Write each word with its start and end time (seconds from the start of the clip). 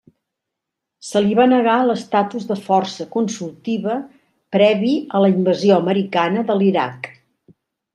Se 1.09 1.21
li 1.25 1.35
va 1.39 1.45
negar 1.51 1.75
l'estatus 1.89 2.49
de 2.53 2.59
força 2.69 3.07
consultiva 3.19 4.01
previ 4.59 4.93
a 5.21 5.25
la 5.27 5.33
invasió 5.39 5.81
americana 5.87 6.51
de 6.53 6.63
l'Iraq. 6.63 7.17